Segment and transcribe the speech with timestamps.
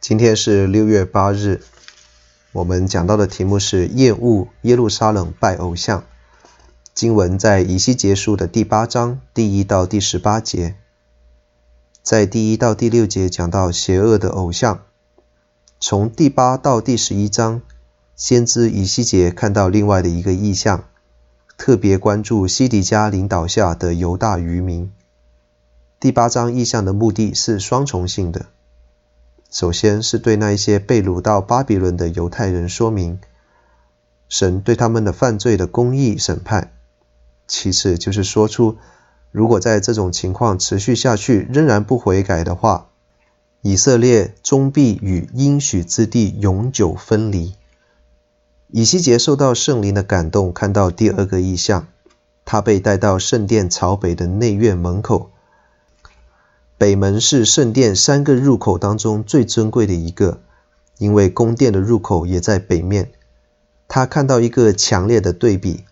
[0.00, 1.60] 今天是六月八日，
[2.52, 6.04] 我们讲到的题目是厌恶耶路撒冷拜偶像。
[6.94, 10.74] 经文在以西结书的第八章第一到第十八节，
[12.02, 14.80] 在第一到第六节讲到邪恶的偶像。
[15.78, 17.60] 从第八到第十一章，
[18.16, 20.84] 先知以西结看到另外的一个意象，
[21.58, 24.90] 特别关注西底家领导下的犹大余民。
[26.00, 28.46] 第八章意象的目的是双重性的。
[29.50, 33.18] 首先是对那一些被掳到巴比伦的犹太人说明，
[34.28, 36.68] 神对他们的犯罪的公义审判；
[37.48, 38.76] 其次就是说出，
[39.32, 42.90] 如果在这种情况持续下去，仍然不悔改的话，
[43.60, 47.54] 以色列终必与应许之地永久分离。
[48.68, 51.88] 以西结受到圣灵的感动，看到第二个异象，
[52.44, 55.32] 他被带到圣殿朝北的内院门口。
[56.80, 60.40] 北门是圣殿三个入口当中最尊贵的一个，
[60.96, 63.12] 因为宫殿的入口也在北面。
[63.86, 65.84] 他看到一个强烈的对比：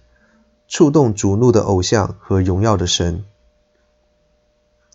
[0.67, 3.23] 触动主怒的偶像和荣耀的神。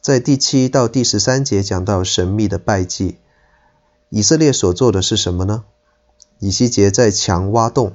[0.02, 3.20] 在第七到第十三节讲到神秘的拜祭，
[4.10, 5.64] 以色列所做的是什么呢？
[6.40, 7.94] 以西结在墙挖洞，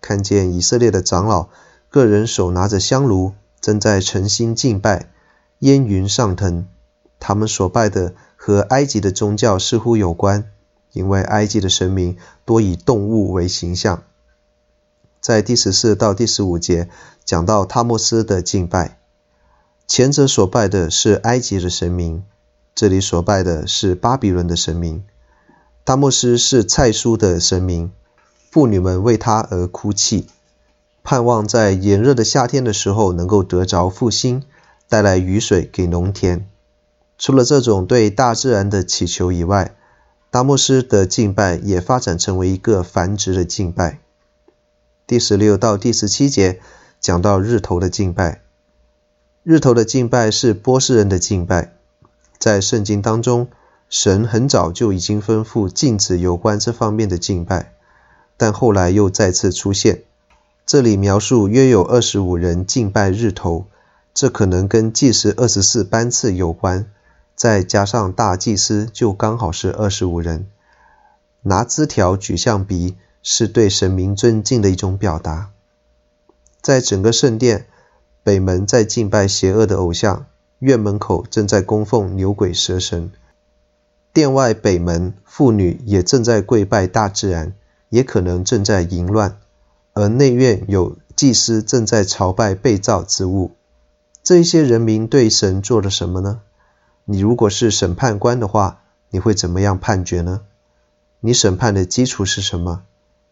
[0.00, 1.50] 看见以色列的长老
[1.90, 5.10] 个人手拿着香炉，正在诚心敬拜，
[5.58, 6.66] 烟云上腾。
[7.18, 10.50] 他们所拜的和埃及的宗教似乎有关，
[10.92, 14.02] 因为埃及的神明多以动物为形象。
[15.20, 16.88] 在第十四到第十五节
[17.24, 18.98] 讲到他莫斯的敬拜，
[19.88, 22.22] 前者所拜的是埃及的神明，
[22.74, 25.04] 这里所拜的是巴比伦的神明。
[25.84, 27.90] 他莫斯是菜蔬的神明，
[28.50, 30.26] 妇女们为他而哭泣，
[31.02, 34.42] 盼望在炎热的夏天的时候能够得着复兴，
[34.88, 36.48] 带来雨水给农田。
[37.18, 39.74] 除了这种对大自然的祈求以外，
[40.30, 44.00] 达摩斯的敬拜也发展成为一个繁殖的敬拜。
[45.06, 46.60] 第十六到第十七节
[47.00, 48.42] 讲到日头的敬拜。
[49.42, 51.72] 日头的敬拜是波斯人的敬拜，
[52.36, 53.48] 在圣经当中，
[53.88, 57.72] 神很早就已经吩咐禁止有关这方面的敬拜，
[58.36, 60.02] 但后来又再次出现。
[60.66, 63.66] 这里描述约有二十五人敬拜日头，
[64.12, 66.90] 这可能跟祭司二十四班次有关。
[67.36, 70.46] 再加上大祭司，就刚好是二十五人。
[71.42, 75.50] 拿枝条举向鼻，是对神明尊敬的一种表达。
[76.62, 77.66] 在整个圣殿，
[78.24, 80.24] 北门在敬拜邪恶的偶像，
[80.60, 83.12] 院门口正在供奉牛鬼蛇神。
[84.14, 87.52] 殿外北门，妇女也正在跪拜大自然，
[87.90, 89.36] 也可能正在淫乱。
[89.92, 93.52] 而内院有祭司正在朝拜被造之物。
[94.22, 96.40] 这些人民对神做了什么呢？
[97.08, 98.80] 你如果是审判官的话，
[99.10, 100.40] 你会怎么样判决呢？
[101.20, 102.82] 你审判的基础是什么？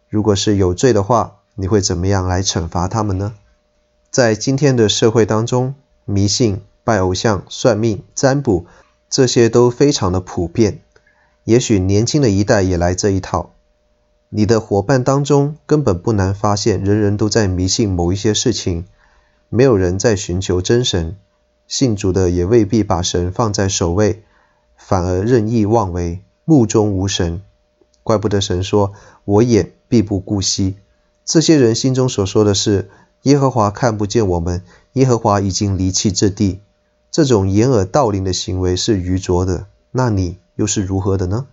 [0.07, 3.33] 如果是有罪的话，你会怎么样来惩罚他们呢？
[4.09, 5.75] 在今天的社会当中，
[6.05, 8.65] 迷信、拜偶像、算命、占卜，
[9.09, 10.79] 这些都非常的普遍。
[11.43, 13.51] 也许年轻的一代也来这一套。
[14.29, 18.85] 你的伙伴当中根本不难发现，人人都在迷信某一些事情，
[19.49, 21.17] 没有人在寻求真神。
[21.67, 24.23] 信主的也未必把神放在首位，
[24.75, 27.41] 反而任意妄为，目中无神。
[28.03, 28.93] 怪不得神说
[29.25, 30.75] ：“我也必不顾惜。”
[31.25, 32.89] 这些人心中所说的是
[33.23, 34.61] ：“耶和华看不见我们，
[34.93, 36.59] 耶和华已经离弃这地。”
[37.09, 39.65] 这种掩耳盗铃的行为是愚拙的。
[39.91, 41.47] 那你又是如何的呢？